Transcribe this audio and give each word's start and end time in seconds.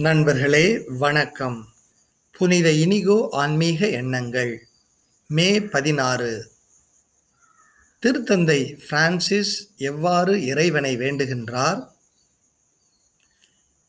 நண்பர்களே 0.00 0.84
வணக்கம். 0.88 1.68
புனித 2.30 2.70
இனிகோ 2.72 3.28
ஆன்மீக 3.30 3.88
எண்ணங்கள் 3.88 4.68
மே 5.26 5.62
பதினாறு. 5.62 6.50
திருத்தந்தை 8.02 8.78
பிரான்சிஸ் 8.90 9.68
எவ்வாறு 9.76 10.46
இறைவனை 10.46 10.96
வேண்டுகின்றார்? 10.96 11.88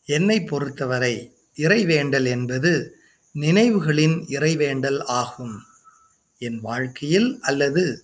என்னை 0.05 0.43
பொறுத்தவரை 0.43 1.35
இறைவேண்டல் 1.57 2.25
என்பது 2.25 2.95
நினைவுகளின் 3.35 4.17
இறைவேண்டல் 4.27 5.03
ஆகும். 5.03 5.63
என் 6.37 6.59
வாழ்க்கையில் 6.59 7.37
அல்லது 7.41 8.03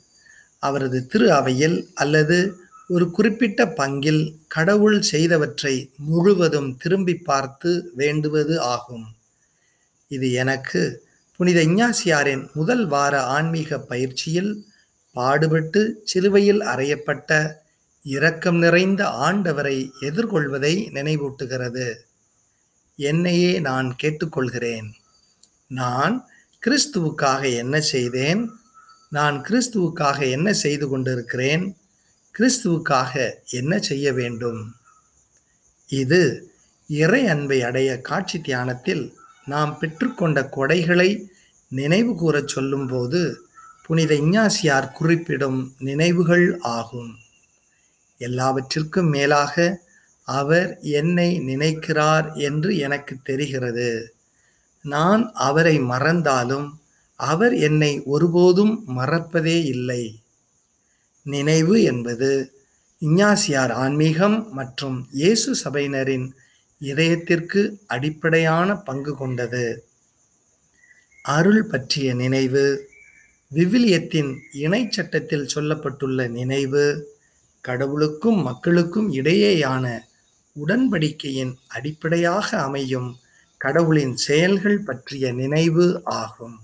அவரது 0.60 1.08
திரு 1.08 1.34
அவையில் 1.34 1.90
அல்லது 1.94 2.60
ஒரு 2.90 3.12
குறிப்பிட்ட 3.12 3.66
பங்கில் 3.66 4.36
கடவுள் 4.48 5.02
செய்தவற்றை 5.02 5.92
முழுவதும் 5.98 6.78
திரும்பி 6.78 7.16
பார்த்து 7.16 7.92
வேண்டுவது 7.96 8.62
ஆகும். 8.62 9.16
இது 10.08 10.32
எனக்கு 10.32 11.06
புனித 11.38 11.64
இஞ்ஞாசியாரின் 11.64 12.54
முதல் 12.54 12.86
வார 12.86 13.24
ஆன்மீக 13.24 13.80
பயிற்சியில் 13.80 14.66
பாடுபட்டு 15.12 16.02
சிலுவையில் 16.04 16.62
அறையப்பட்ட 16.62 17.54
இரக்கம் 18.04 18.58
நிறைந்த 18.58 19.04
ஆண்டவரை 19.06 19.90
எதிர்கொள்வதை 20.02 20.74
நினைவூட்டுகிறது. 20.94 21.94
என்னையே 22.96 23.60
நான் 23.60 23.96
கேட்டுக்கொள்கிறேன். 24.04 24.88
நான் 25.68 26.28
கிறிஸ்துவுக்காக 26.66 27.56
என்ன 27.56 27.82
செய்தேன்? 27.82 28.52
நான் 29.10 29.42
கிறிஸ்துவுக்காக 29.42 30.30
என்ன 30.30 30.54
செய்து 30.54 30.88
கொண்டிருக்கிறேன்? 30.88 31.78
கிறிஸ்துவுக்காக 32.40 33.34
என்ன 33.50 33.80
செய்ய 33.80 34.14
வேண்டும்? 34.14 34.76
இது 35.88 36.52
இறை 36.88 37.28
அன்பை 37.28 37.64
அடைய 37.64 38.02
காட்சி 38.02 38.42
தியானத்தில் 38.42 39.14
நாம் 39.46 39.78
பெற்றுக்கொண்ட 39.82 40.50
கொடைகளை 40.56 41.26
நினைவு 41.70 42.12
கூறச் 42.14 42.48
சொல்லும்போது 42.48 43.42
புனித 43.84 44.14
இஞ்ஞாசியார் 44.16 44.92
குறிப்பிடும் 44.92 45.76
நினைவுகள் 45.80 46.58
ஆகும். 46.60 47.18
எல்லாவற்றிற்கும் 48.18 49.10
மேலாக 49.10 49.86
அவர் 50.22 50.78
என்னை 50.82 51.40
நினைக்கிறார் 51.40 52.34
என்று 52.34 52.78
எனக்கு 52.78 53.18
தெரிகிறது. 53.24 54.16
நான் 54.82 55.32
அவரை 55.34 55.80
மறந்தாலும் 55.80 56.80
அவர் 57.16 57.56
என்னை 57.56 58.02
ஒருபோதும் 58.06 58.84
மறப்பதே 58.98 59.66
இல்லை. 59.66 60.20
நினைவு 61.34 61.76
என்பது 61.92 62.30
இஞ்ஞாசியார் 63.02 63.74
ஆன்மீகம் 63.84 64.38
மற்றும் 64.52 64.98
இயேசு 65.20 65.50
சபையினரின் 65.64 66.28
இதயத்திற்கு 66.82 67.62
அடிப்படையான 67.88 68.70
பங்கு 68.88 69.14
கொண்டது. 69.16 69.66
அருள் 71.26 71.66
பற்றிய 71.72 72.10
நினைவு 72.14 72.66
விவிலியத்தின் 73.52 74.32
இணை 74.64 74.82
சட்டத்தில் 74.96 75.50
சொல்லப்பட்டுள்ள 75.56 76.22
நினைவு 76.38 76.86
கடவுளுக்கும் 77.66 78.40
மக்களுக்கும் 78.50 79.10
இடையேயான 79.12 79.86
உடன்படிக்கையின் 80.56 81.54
அடிப்படையாக 81.78 82.48
அமையும் 82.68 83.10
கடவுளின் 83.62 84.16
செயல்கள் 84.26 84.80
பற்றிய 84.88 85.26
நினைவு 85.42 85.86
ஆகும். 86.22 86.58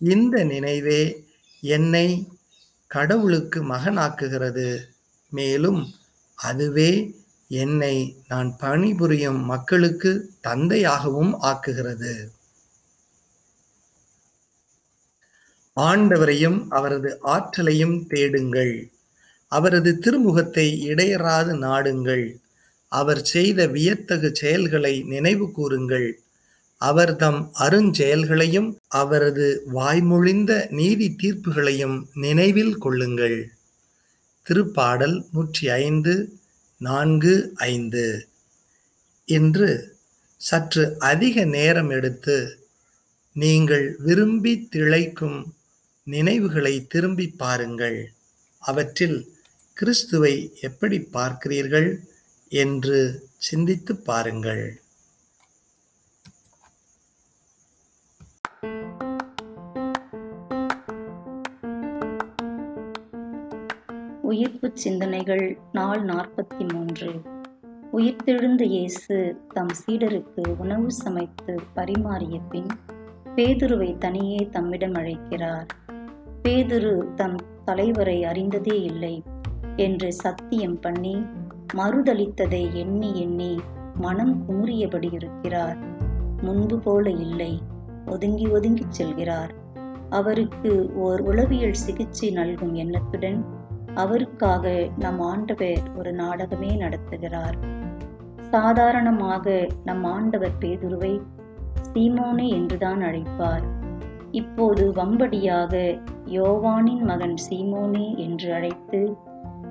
இந்த 0.00 0.36
நினைவே 0.52 1.02
என்னை 1.62 2.08
கடவுளுக்கு 2.86 3.64
மகனாக்குகிறது. 3.64 4.78
மேலும் 5.30 5.94
அதுவே 6.34 7.16
என்னை 7.48 8.16
நான் 8.28 8.56
பணிபுரியும் 8.58 9.44
மக்களுக்கு 9.44 10.30
தந்தையாகவும் 10.42 11.32
ஆக்குகிறது. 11.42 12.28
ஆண்டவரையும் 15.76 16.66
அவரது 16.68 17.20
ஆற்றலையும் 17.20 18.06
தேடுங்கள். 18.06 18.90
அவரது 19.46 19.98
திருமுகத்தை 19.98 20.86
இடையறாது 20.86 21.54
நாடுங்கள். 21.58 22.36
அவர் 22.88 23.24
செய்த 23.24 23.66
வியத்தகு 23.66 24.34
செயல்களை 24.34 25.02
நினைவு 25.02 25.52
கூறுங்கள். 25.52 26.20
அவர் 26.76 27.16
தம் 27.16 27.52
அருஞ்செயல்களையும் 27.58 28.76
அவரது 28.88 29.62
வாய்மொழிந்த 29.72 30.66
நீதி 30.70 31.16
தீர்ப்புகளையும் 31.22 32.06
நினைவில் 32.14 32.78
கொள்ளுங்கள். 32.78 33.52
திருப்பாடல் 34.46 35.24
நூற்றி 35.32 35.68
ஐந்து 35.68 36.38
நான்கு 36.78 37.52
ஐந்து. 37.56 38.28
என்று 39.24 39.96
சற்று 40.36 40.98
அதிக 40.98 41.44
நேரம் 41.44 41.90
எடுத்து 41.90 42.58
நீங்கள் 43.32 43.96
விரும்பி 43.98 44.68
திளைக்கும் 44.70 45.54
நினைவுகளை 46.04 46.86
திரும்பி 46.86 47.28
பாருங்கள். 47.28 48.12
அவற்றில் 48.58 49.34
கிறிஸ்துவை 49.72 50.52
எப்படி 50.60 50.98
பார்க்கிறீர்கள் 51.12 51.96
என்று 52.48 53.28
சிந்தித்து 53.36 53.96
பாருங்கள். 53.96 54.80
உயிர்ப்புச் 64.26 64.76
சிந்தனைகள் 64.76 65.58
நாள் 65.72 66.04
நாற்பத்தி 66.04 66.72
மூன்று 66.72 67.20
உயிர்த்தெழுந்த 67.92 68.62
இயேசு 68.62 69.42
தம் 69.54 69.72
சீடருக்கு 69.86 70.54
உணவு 70.58 70.92
சமைத்து 70.92 71.54
பரிமாறிய 71.74 72.40
பின் 72.50 72.66
பேதுருவை 73.36 73.98
தனியே 73.98 74.48
தம்மிடம் 74.50 74.94
அழைக்கிறார். 74.94 75.66
பேதுரு 76.42 77.14
தம் 77.14 77.36
தலைவரை 77.64 78.24
அறிந்ததே 78.24 78.82
இல்லை 78.82 79.22
என்று 79.76 80.12
சத்தியம் 80.12 80.80
பண்ணி 80.80 81.26
மறுதளித்ததை 81.74 82.74
எண்ணி 82.74 83.20
எண்ணி 83.20 83.60
மனம் 83.94 84.44
குமுறியபடி 84.48 85.12
இருக்கிறார். 85.12 85.78
முன்பு 86.42 86.78
போல 86.78 87.10
இல்லை 87.10 87.60
ஒதுங்கி 88.06 88.46
ஒதுங்கிச் 88.46 89.02
செல்கிறார். 89.02 89.50
அவருக்கு 90.10 90.94
ஓர் 90.94 91.20
உளவியல் 91.20 91.72
சிகிச்சை 91.72 92.30
நல்கும் 92.30 92.72
எண்ணத்துடன் 92.72 93.55
அவருக்காக 93.96 94.88
நம் 94.98 95.20
ஆண்டவர் 95.20 95.82
ஒரு 95.96 96.12
நாடகமே 96.12 96.70
நடத்துகிறார். 96.76 97.56
சாதாரணமாக 98.50 99.68
நம் 99.84 100.04
ஆண்டவர் 100.04 100.58
பேதுருவை 100.60 101.14
சீமோனே 101.92 102.48
என்றுதான் 102.48 103.02
அழைப்பார். 103.02 103.66
இப்போது 104.30 104.92
வம்படியாக 104.92 105.72
யோவானின் 106.26 107.02
மகன் 107.02 107.38
சீமோனே 107.50 108.06
என்று 108.16 108.48
அழைத்து 108.54 109.00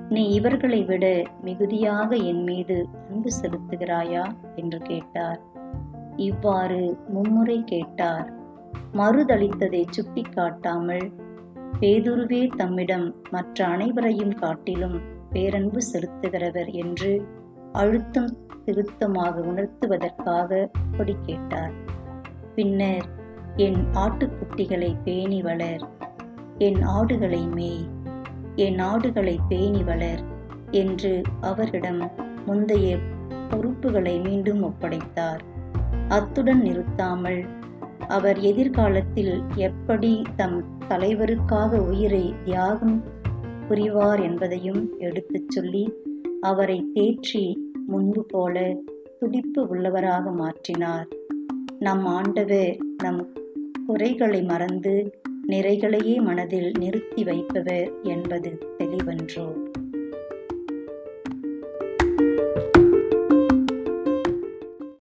நீ 0.08 0.22
இவர்களை 0.30 0.80
விட 0.84 1.04
மிகுதியாக 1.42 2.16
என் 2.30 2.42
மீது 2.42 2.76
அன்பு 3.10 3.30
செலுத்துகிறாயா? 3.40 4.24
என்று 4.54 4.78
கேட்டார். 4.78 5.40
இவ்வாறு 6.16 6.80
மும்முறை 7.08 7.58
கேட்டார். 7.64 8.28
மறுதளித்ததை 8.94 9.82
சுட்டி 9.90 10.22
காட்டாமல் 10.22 11.06
பேதுருவே 11.80 12.42
தம்மிடம் 12.56 13.14
மற்ற 13.30 13.66
அனைவரையும் 13.66 14.34
காட்டிலும் 14.34 14.96
பேரன்பு 15.32 15.80
செலுத்துகிறவர் 15.92 16.70
என்று 16.74 17.10
அழுத்தம் 17.72 18.32
திருத்தமாக 18.64 19.40
உணர்த்துவதற்காக 19.40 20.50
அப்படி 20.72 21.16
கேட்டார். 21.22 21.74
பின்னர் 22.54 23.06
என் 23.56 23.80
ஆட்டுக்குட்டிகளை 23.94 24.96
பேணி 25.04 25.42
வளர் 25.42 25.84
என் 26.58 26.82
ஆடுகளை 26.82 27.42
மேய் 27.46 27.84
என் 28.56 28.78
ஆடுகளை 28.78 29.36
பேணி 29.48 29.82
வளர் 29.82 30.22
என்று 30.70 31.22
அவரிடம் 31.40 32.10
முந்தைய 32.46 32.98
பொறுப்புகளை 33.48 34.18
மீண்டும் 34.20 34.62
ஒப்படைத்தார். 34.62 35.42
அத்துடன் 36.08 36.62
நிறுத்தாமல் 36.62 37.40
அவர் 38.08 38.38
எதிர்காலத்தில் 38.38 39.42
எப்படி 39.54 40.22
தம் 40.36 40.64
தலைவருக்காக 40.88 41.78
உயிரை 41.78 42.34
தியாகம் 42.44 43.04
புரிவார் 43.68 44.22
என்பதையும் 44.22 44.98
எடுத்துச் 44.98 45.50
சொல்லி 45.50 45.92
அவரை 46.40 46.84
தேற்றி 46.94 47.54
முன்பு 47.86 48.24
போல 48.28 48.76
துடிப்பு 49.20 49.74
உள்ளவராக 49.74 50.30
மாற்றினார். 50.30 51.06
நம் 51.78 52.06
ஆண்டவர் 52.06 52.76
நம் 53.02 53.28
குறைகளை 53.86 54.42
மறந்து 54.42 55.20
நிறைகளையே 55.48 56.20
மனதில் 56.22 56.72
நிறுத்தி 56.78 57.24
வைப்பவர் 57.24 57.90
என்பது 58.02 58.58
தெளிவன்றோ? 58.78 59.54